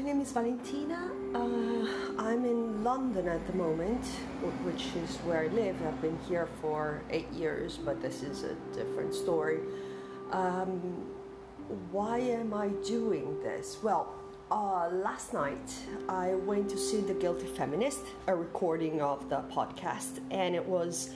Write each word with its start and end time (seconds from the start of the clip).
my 0.00 0.06
name 0.06 0.22
is 0.22 0.32
Valentina. 0.32 1.10
Uh, 1.34 1.86
I'm 2.18 2.46
in 2.46 2.82
London 2.82 3.28
at 3.28 3.46
the 3.46 3.52
moment, 3.52 4.02
which 4.64 4.86
is 4.96 5.18
where 5.26 5.40
I 5.40 5.48
live. 5.48 5.76
I've 5.86 6.00
been 6.00 6.18
here 6.26 6.48
for 6.62 7.02
eight 7.10 7.30
years, 7.32 7.76
but 7.76 8.00
this 8.00 8.22
is 8.22 8.44
a 8.44 8.54
different 8.74 9.12
story. 9.12 9.60
Um, 10.32 11.04
why 11.90 12.16
am 12.16 12.54
I 12.54 12.68
doing 12.68 13.42
this? 13.42 13.76
Well, 13.82 14.14
uh, 14.50 14.88
last 14.88 15.34
night 15.34 15.70
I 16.08 16.32
went 16.34 16.70
to 16.70 16.78
see 16.78 17.02
The 17.02 17.12
Guilty 17.12 17.48
Feminist, 17.48 18.00
a 18.26 18.34
recording 18.34 19.02
of 19.02 19.28
the 19.28 19.42
podcast, 19.52 20.20
and 20.30 20.54
it 20.54 20.64
was 20.64 21.10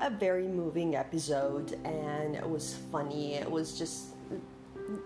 a 0.00 0.08
very 0.08 0.48
moving 0.48 0.96
episode 0.96 1.78
and 1.84 2.36
it 2.36 2.48
was 2.48 2.74
funny. 2.90 3.34
It 3.34 3.50
was 3.50 3.78
just 3.78 4.14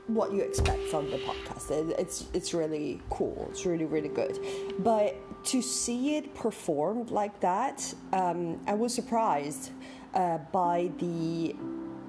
what 0.06 0.32
you 0.32 0.40
expect 0.40 0.82
from 0.88 1.10
the 1.10 1.18
podcast. 1.18 1.70
It's 1.98 2.26
it's 2.32 2.54
really 2.54 3.00
cool. 3.10 3.46
It's 3.50 3.66
really 3.66 3.84
really 3.84 4.08
good. 4.08 4.38
But 4.78 5.16
to 5.46 5.62
see 5.62 6.16
it 6.16 6.34
performed 6.34 7.10
like 7.10 7.40
that, 7.40 7.92
um, 8.12 8.60
I 8.66 8.74
was 8.74 8.94
surprised 8.94 9.70
uh, 10.14 10.38
by 10.52 10.90
the 10.98 11.54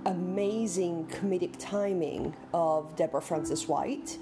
amazing 0.06 1.08
comedic 1.08 1.56
timing 1.58 2.36
of 2.54 2.96
Deborah 2.96 3.22
Frances-White 3.22 4.20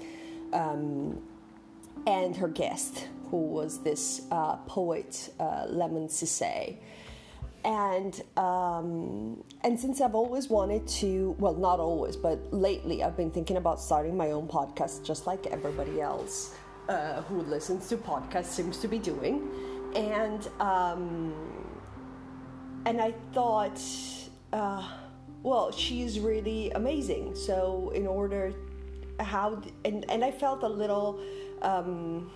um, 0.54 1.20
and 2.06 2.34
her 2.36 2.48
guest, 2.48 3.08
who 3.30 3.36
was 3.36 3.80
this 3.80 4.22
uh, 4.30 4.56
poet 4.66 5.30
uh, 5.38 5.66
Lemn 5.68 6.08
Sissay 6.08 6.78
and 7.64 8.22
um, 8.36 9.42
and 9.62 9.78
since 9.80 10.00
I've 10.00 10.14
always 10.14 10.48
wanted 10.48 10.86
to, 11.00 11.34
well, 11.38 11.54
not 11.54 11.80
always, 11.80 12.16
but 12.16 12.52
lately 12.52 13.02
I've 13.02 13.16
been 13.16 13.30
thinking 13.30 13.56
about 13.56 13.80
starting 13.80 14.16
my 14.16 14.32
own 14.32 14.46
podcast, 14.46 15.04
just 15.04 15.26
like 15.26 15.46
everybody 15.46 16.00
else 16.00 16.54
uh, 16.88 17.22
who 17.22 17.40
listens 17.42 17.88
to 17.88 17.96
podcasts 17.96 18.46
seems 18.46 18.78
to 18.78 18.88
be 18.88 18.98
doing, 18.98 19.48
and 19.96 20.46
um, 20.60 21.34
and 22.84 23.00
I 23.00 23.14
thought, 23.32 23.80
uh, 24.52 24.86
well, 25.42 25.72
she's 25.72 26.20
really 26.20 26.70
amazing. 26.72 27.34
So 27.34 27.92
in 27.94 28.06
order, 28.06 28.52
how 29.20 29.62
and 29.86 30.04
and 30.10 30.22
I 30.22 30.30
felt 30.30 30.62
a 30.64 30.68
little, 30.68 31.18
um, 31.62 32.30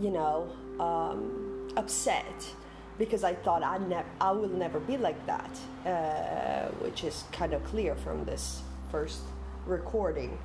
you 0.00 0.10
know, 0.10 0.50
um, 0.80 1.68
upset 1.76 2.54
because 3.00 3.24
I 3.24 3.34
thought 3.34 3.62
I, 3.62 3.78
ne- 3.78 4.04
I 4.20 4.30
will 4.30 4.50
never 4.50 4.78
be 4.78 4.98
like 4.98 5.20
that, 5.26 5.50
uh, 5.86 6.68
which 6.84 7.02
is 7.02 7.24
kind 7.32 7.54
of 7.54 7.64
clear 7.64 7.96
from 7.96 8.26
this 8.26 8.60
first 8.92 9.22
recording. 9.64 10.38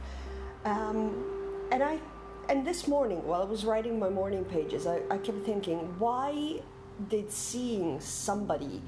Um, 0.64 1.26
and 1.74 1.84
I, 1.84 2.00
and 2.48 2.66
this 2.66 2.88
morning 2.88 3.28
while 3.28 3.42
I 3.42 3.46
was 3.46 3.66
writing 3.66 4.00
my 4.00 4.10
morning 4.10 4.46
pages, 4.46 4.88
I, 4.88 5.02
I 5.12 5.18
kept 5.18 5.46
thinking, 5.46 5.80
why 6.00 6.62
did 7.10 7.30
seeing 7.30 8.00
somebody 8.00 8.82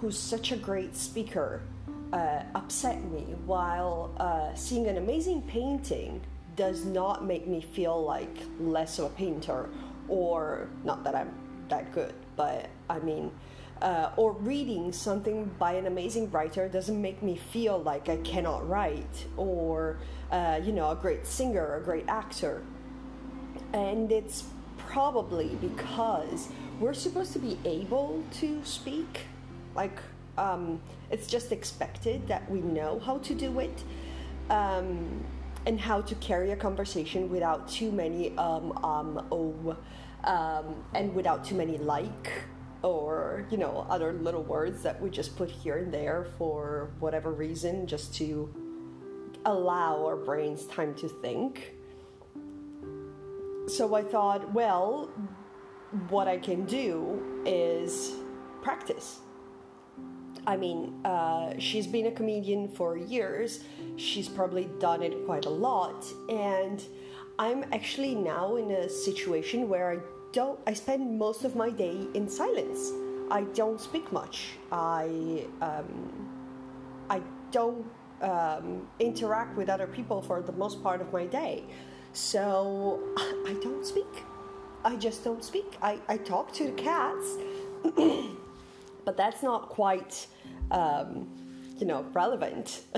who's 0.00 0.18
such 0.18 0.50
a 0.50 0.56
great 0.56 0.96
speaker 0.96 1.62
uh, 2.12 2.42
upset 2.56 3.04
me, 3.04 3.36
while 3.46 4.10
uh, 4.18 4.52
seeing 4.54 4.88
an 4.88 4.96
amazing 4.96 5.42
painting 5.42 6.20
does 6.56 6.84
not 6.84 7.24
make 7.24 7.46
me 7.46 7.60
feel 7.60 8.02
like 8.02 8.36
less 8.58 8.98
of 8.98 9.04
a 9.04 9.08
painter, 9.10 9.70
or 10.08 10.68
not 10.82 11.04
that 11.04 11.14
I'm 11.14 11.32
that 11.72 11.92
good 11.92 12.14
but 12.36 12.68
I 12.88 12.98
mean, 13.00 13.30
uh, 13.80 14.10
or 14.16 14.32
reading 14.32 14.92
something 14.92 15.50
by 15.58 15.72
an 15.72 15.86
amazing 15.86 16.30
writer 16.30 16.68
doesn't 16.68 17.00
make 17.00 17.22
me 17.22 17.36
feel 17.36 17.78
like 17.78 18.08
I 18.08 18.16
cannot 18.18 18.68
write, 18.68 19.26
or 19.36 19.98
uh, 20.30 20.60
you 20.62 20.72
know, 20.72 20.90
a 20.90 20.96
great 20.96 21.26
singer, 21.26 21.76
a 21.76 21.80
great 21.80 22.04
actor. 22.08 22.62
And 23.72 24.12
it's 24.12 24.44
probably 24.76 25.56
because 25.60 26.48
we're 26.78 26.94
supposed 26.94 27.32
to 27.32 27.38
be 27.38 27.58
able 27.64 28.22
to 28.40 28.64
speak, 28.64 29.26
like 29.74 29.98
um, 30.38 30.80
it's 31.10 31.26
just 31.26 31.52
expected 31.52 32.26
that 32.28 32.48
we 32.50 32.60
know 32.60 33.00
how 33.00 33.18
to 33.18 33.34
do 33.34 33.58
it. 33.60 33.82
Um, 34.50 35.24
and 35.64 35.78
how 35.78 36.00
to 36.00 36.16
carry 36.16 36.50
a 36.50 36.56
conversation 36.56 37.30
without 37.30 37.68
too 37.68 37.92
many 37.92 38.36
um, 38.36 38.72
um, 38.82 39.24
oh, 39.30 39.76
um, 40.24 40.84
and 40.94 41.14
without 41.14 41.44
too 41.44 41.54
many 41.54 41.78
like 41.78 42.32
or 42.82 43.46
you 43.50 43.56
know 43.56 43.86
other 43.88 44.12
little 44.12 44.42
words 44.42 44.82
that 44.82 45.00
we 45.00 45.08
just 45.08 45.36
put 45.36 45.50
here 45.50 45.78
and 45.78 45.92
there 45.92 46.26
for 46.36 46.90
whatever 46.98 47.32
reason 47.32 47.86
just 47.86 48.14
to 48.14 48.52
allow 49.44 50.04
our 50.04 50.16
brains 50.16 50.66
time 50.66 50.94
to 50.94 51.08
think. 51.08 51.74
So 53.68 53.94
i 53.94 54.02
thought 54.02 54.52
well 54.52 55.10
what 56.08 56.26
i 56.26 56.38
can 56.38 56.64
do 56.64 57.42
is 57.46 58.12
practice. 58.62 59.20
I 60.46 60.56
mean 60.56 61.04
uh, 61.04 61.54
she's 61.58 61.86
been 61.86 62.06
a 62.06 62.10
comedian 62.10 62.68
for 62.68 62.96
years. 62.96 63.62
She's 63.96 64.28
probably 64.28 64.68
done 64.80 65.02
it 65.02 65.24
quite 65.24 65.46
a 65.46 65.50
lot. 65.50 66.04
And 66.28 66.82
I'm 67.38 67.64
actually 67.72 68.14
now 68.14 68.56
in 68.56 68.70
a 68.70 68.88
situation 68.88 69.68
where 69.68 69.92
I 69.92 69.98
don't, 70.32 70.58
I 70.66 70.74
spend 70.74 71.18
most 71.18 71.44
of 71.44 71.56
my 71.56 71.70
day 71.70 72.06
in 72.14 72.28
silence. 72.28 72.92
I 73.30 73.42
don't 73.54 73.80
speak 73.80 74.12
much. 74.12 74.50
I, 74.70 75.46
um, 75.60 76.28
I 77.08 77.22
don't 77.50 77.84
um, 78.20 78.86
interact 78.98 79.56
with 79.56 79.68
other 79.68 79.86
people 79.86 80.22
for 80.22 80.40
the 80.42 80.52
most 80.52 80.82
part 80.82 81.00
of 81.00 81.12
my 81.12 81.26
day. 81.26 81.64
So 82.12 83.00
I 83.16 83.56
don't 83.62 83.84
speak. 83.84 84.24
I 84.84 84.96
just 84.96 85.24
don't 85.24 85.44
speak. 85.44 85.76
I, 85.80 85.98
I 86.08 86.16
talk 86.16 86.52
to 86.54 86.64
the 86.64 86.72
cats, 86.72 87.36
but 89.04 89.16
that's 89.16 89.42
not 89.42 89.68
quite. 89.68 90.26
Um, 90.70 91.28
you 91.82 91.88
know 91.88 92.06
relevant. 92.12 92.82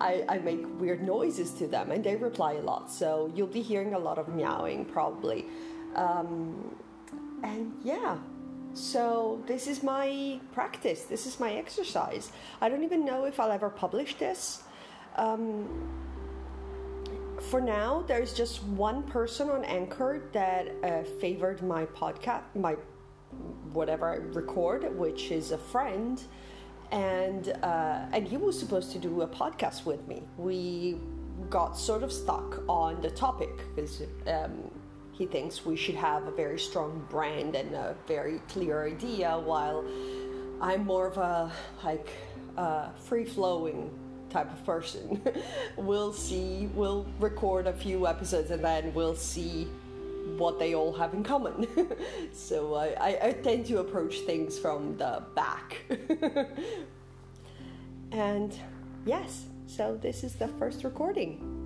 I, 0.00 0.24
I 0.28 0.38
make 0.38 0.62
weird 0.80 1.02
noises 1.06 1.52
to 1.60 1.68
them 1.68 1.92
and 1.92 2.02
they 2.02 2.16
reply 2.16 2.54
a 2.54 2.60
lot. 2.60 2.90
So 2.90 3.30
you'll 3.32 3.54
be 3.60 3.62
hearing 3.62 3.94
a 3.94 3.98
lot 4.08 4.18
of 4.18 4.26
meowing 4.26 4.84
probably. 4.84 5.46
Um, 5.94 6.74
and 7.44 7.72
yeah 7.84 8.18
so 8.74 9.42
this 9.46 9.66
is 9.66 9.82
my 9.82 10.40
practice. 10.52 11.02
This 11.02 11.26
is 11.26 11.38
my 11.38 11.52
exercise. 11.52 12.32
I 12.60 12.70
don't 12.70 12.82
even 12.82 13.04
know 13.04 13.24
if 13.24 13.38
i'll 13.38 13.52
ever 13.52 13.68
publish 13.68 14.16
this. 14.16 14.62
Um, 15.16 15.68
for 17.50 17.60
now 17.60 18.02
there's 18.08 18.32
just 18.32 18.64
one 18.64 19.02
person 19.04 19.48
on 19.50 19.64
anchor 19.64 20.28
that 20.32 20.72
uh, 20.82 21.02
favored 21.20 21.62
my 21.62 21.84
podcast 21.86 22.42
my 22.54 22.76
whatever 23.72 24.06
i 24.10 24.16
record 24.40 24.96
which 24.96 25.32
is 25.32 25.50
a 25.50 25.58
friend 25.58 26.22
and 26.92 27.48
uh, 27.62 28.04
and 28.12 28.28
he 28.28 28.36
was 28.36 28.58
supposed 28.58 28.92
to 28.92 28.98
do 28.98 29.22
a 29.22 29.26
podcast 29.26 29.84
with 29.86 30.06
me. 30.06 30.22
We 30.36 30.98
got 31.48 31.76
sort 31.76 32.02
of 32.02 32.12
stuck 32.12 32.62
on 32.68 33.00
the 33.00 33.10
topic 33.10 33.50
because 33.74 34.02
um, 34.26 34.70
he 35.12 35.26
thinks 35.26 35.64
we 35.64 35.74
should 35.74 35.94
have 35.94 36.28
a 36.28 36.30
very 36.30 36.58
strong 36.58 37.04
brand 37.08 37.56
and 37.56 37.74
a 37.74 37.96
very 38.06 38.38
clear 38.48 38.86
idea, 38.86 39.38
while 39.38 39.84
I'm 40.60 40.84
more 40.84 41.06
of 41.06 41.16
a 41.16 41.50
like 41.82 42.08
uh, 42.56 42.90
free 42.90 43.24
flowing 43.24 43.90
type 44.28 44.52
of 44.52 44.64
person. 44.64 45.22
we'll 45.76 46.12
see. 46.12 46.68
We'll 46.74 47.06
record 47.18 47.66
a 47.66 47.72
few 47.72 48.06
episodes 48.06 48.50
and 48.50 48.62
then 48.62 48.92
we'll 48.92 49.16
see 49.16 49.66
what 50.42 50.58
they 50.58 50.74
all 50.74 50.92
have 50.92 51.14
in 51.14 51.22
common. 51.22 51.66
so 52.32 52.74
I, 52.74 52.88
I, 53.00 53.28
I, 53.28 53.32
tend 53.32 53.64
to 53.66 53.78
approach 53.78 54.20
things 54.20 54.58
from 54.58 54.96
the 54.98 55.22
back. 55.36 55.76
and 58.12 58.52
yes, 59.06 59.46
so 59.66 59.96
this 60.02 60.24
is 60.24 60.34
the 60.34 60.48
first 60.48 60.82
recording. 60.84 61.61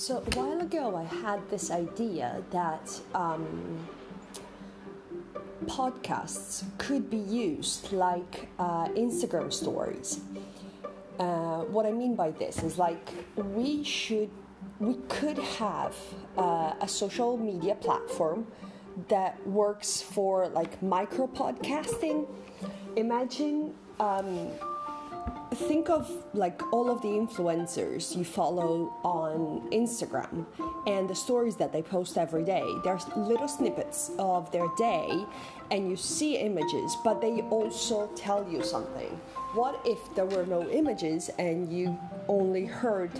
So 0.00 0.16
a 0.16 0.34
while 0.34 0.58
ago, 0.62 0.96
I 0.96 1.02
had 1.02 1.46
this 1.50 1.70
idea 1.70 2.42
that 2.52 2.98
um, 3.14 3.86
podcasts 5.66 6.64
could 6.78 7.10
be 7.10 7.18
used 7.18 7.92
like 7.92 8.48
uh, 8.58 8.88
Instagram 8.96 9.52
stories. 9.52 10.20
Uh, 11.18 11.64
what 11.64 11.84
I 11.84 11.92
mean 11.92 12.14
by 12.16 12.30
this 12.30 12.62
is 12.62 12.78
like 12.78 13.10
we 13.36 13.84
should, 13.84 14.30
we 14.78 14.94
could 15.10 15.36
have 15.36 15.94
uh, 16.38 16.72
a 16.80 16.88
social 16.88 17.36
media 17.36 17.74
platform 17.74 18.46
that 19.08 19.46
works 19.46 20.00
for 20.00 20.48
like 20.48 20.82
micro 20.82 21.26
podcasting. 21.26 22.26
Imagine 22.96 23.74
um, 23.98 24.48
think 25.54 25.90
of 25.90 26.10
like 26.32 26.60
all 26.72 26.90
of 26.90 27.02
the 27.02 27.08
influencers 27.08 28.16
you 28.16 28.24
follow 28.24 28.94
on 29.02 29.68
Instagram 29.70 30.46
and 30.86 31.08
the 31.08 31.14
stories 31.14 31.56
that 31.56 31.72
they 31.72 31.82
post 31.82 32.16
every 32.16 32.44
day. 32.44 32.64
There's 32.84 33.06
little 33.16 33.48
snippets 33.48 34.12
of 34.18 34.50
their 34.52 34.68
day 34.76 35.24
and 35.70 35.88
you 35.90 35.96
see 35.96 36.36
images, 36.36 36.96
but 37.04 37.20
they 37.20 37.42
also 37.50 38.08
tell 38.16 38.48
you 38.48 38.62
something. 38.62 39.20
What 39.54 39.80
if 39.84 39.98
there 40.14 40.26
were 40.26 40.46
no 40.46 40.68
images 40.70 41.30
and 41.38 41.72
you 41.72 41.98
only 42.28 42.64
heard 42.64 43.10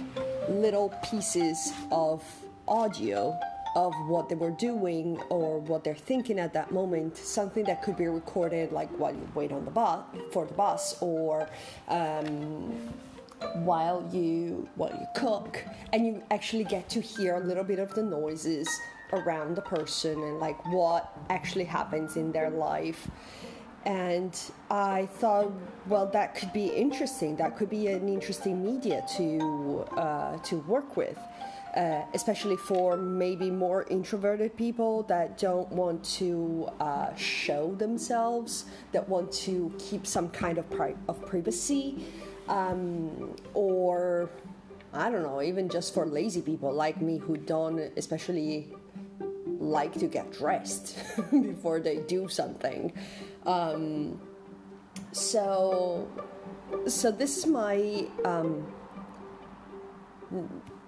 little 0.48 0.94
pieces 1.10 1.72
of 1.90 2.22
audio 2.68 3.38
of 3.76 3.92
what 4.06 4.28
they 4.28 4.34
were 4.34 4.50
doing 4.50 5.20
or 5.28 5.58
what 5.58 5.84
they're 5.84 5.94
thinking 5.94 6.38
at 6.38 6.52
that 6.52 6.72
moment, 6.72 7.16
something 7.16 7.64
that 7.64 7.82
could 7.82 7.96
be 7.96 8.06
recorded 8.06 8.72
like 8.72 8.88
while 8.98 9.12
you 9.12 9.28
wait 9.34 9.52
on 9.52 9.64
the 9.64 9.70
bus 9.70 10.04
for 10.32 10.46
the 10.46 10.54
bus 10.54 10.96
or 11.00 11.48
um, 11.88 12.72
while 13.54 14.08
you 14.12 14.68
while 14.74 14.90
you 14.90 15.06
cook, 15.14 15.64
and 15.92 16.06
you 16.06 16.22
actually 16.30 16.64
get 16.64 16.88
to 16.90 17.00
hear 17.00 17.36
a 17.36 17.40
little 17.40 17.64
bit 17.64 17.78
of 17.78 17.94
the 17.94 18.02
noises 18.02 18.68
around 19.12 19.56
the 19.56 19.62
person 19.62 20.22
and 20.22 20.38
like 20.38 20.64
what 20.66 21.16
actually 21.30 21.64
happens 21.64 22.16
in 22.16 22.32
their 22.32 22.50
life. 22.50 23.10
And 23.86 24.38
I 24.70 25.06
thought, 25.06 25.52
well, 25.86 26.06
that 26.08 26.34
could 26.34 26.52
be 26.52 26.66
interesting. 26.66 27.36
That 27.36 27.56
could 27.56 27.70
be 27.70 27.86
an 27.86 28.08
interesting 28.08 28.62
media 28.62 29.02
to 29.16 29.86
uh, 29.96 30.38
to 30.38 30.56
work 30.60 30.96
with 30.96 31.18
uh, 31.76 32.02
especially 32.14 32.56
for 32.56 32.96
maybe 32.96 33.50
more 33.50 33.84
introverted 33.84 34.56
people 34.56 35.04
that 35.04 35.38
don't 35.38 35.68
want 35.70 36.02
to 36.04 36.68
uh, 36.80 37.14
show 37.14 37.74
themselves, 37.76 38.64
that 38.92 39.08
want 39.08 39.30
to 39.32 39.72
keep 39.78 40.06
some 40.06 40.28
kind 40.30 40.58
of, 40.58 40.68
pri- 40.70 40.96
of 41.08 41.24
privacy, 41.26 42.04
um, 42.48 43.34
or 43.54 44.30
I 44.92 45.10
don't 45.10 45.22
know, 45.22 45.40
even 45.42 45.68
just 45.68 45.94
for 45.94 46.06
lazy 46.06 46.42
people 46.42 46.72
like 46.72 47.00
me 47.00 47.18
who 47.18 47.36
don't 47.36 47.78
especially 47.96 48.74
like 49.60 49.92
to 49.94 50.06
get 50.06 50.32
dressed 50.32 50.98
before 51.30 51.78
they 51.78 51.98
do 51.98 52.28
something. 52.28 52.92
Um, 53.46 54.20
so, 55.12 56.08
so 56.86 57.10
this 57.10 57.38
is 57.38 57.46
my. 57.46 58.06
Um, 58.24 58.66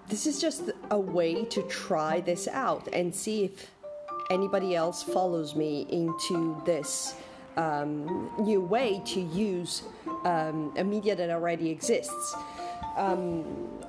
this 0.09 0.27
is 0.27 0.39
just 0.39 0.71
a 0.91 0.99
way 0.99 1.45
to 1.45 1.61
try 1.63 2.21
this 2.21 2.47
out 2.47 2.87
and 2.93 3.13
see 3.13 3.45
if 3.45 3.71
anybody 4.29 4.75
else 4.75 5.03
follows 5.03 5.55
me 5.55 5.87
into 5.89 6.61
this 6.65 7.15
um, 7.57 8.31
new 8.39 8.61
way 8.61 9.01
to 9.05 9.21
use 9.21 9.83
um, 10.25 10.73
a 10.77 10.83
media 10.83 11.15
that 11.15 11.29
already 11.29 11.69
exists. 11.69 12.35
Um, 12.97 13.43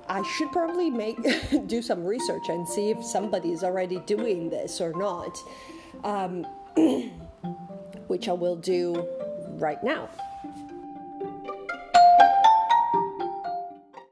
I 0.09 0.23
should 0.23 0.51
probably 0.53 0.91
make 0.91 1.19
do 1.67 1.83
some 1.83 2.05
research 2.05 2.49
and 2.49 2.67
see 2.67 2.91
if 2.91 3.03
somebody 3.05 3.53
is 3.53 3.65
already 3.65 4.01
doing 4.01 4.51
this 4.51 4.81
or 4.81 4.93
not, 4.93 5.39
um, 6.05 6.45
which 8.07 8.29
I 8.29 8.33
will 8.33 8.57
do 8.57 9.07
right 9.57 9.83
now. 9.83 10.09